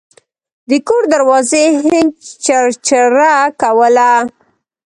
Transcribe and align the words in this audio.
د 0.69 0.71
کور 0.87 1.03
دروازې 1.13 1.63
هینج 1.83 2.13
چرچره 2.45 3.33
کوله. 3.61 4.11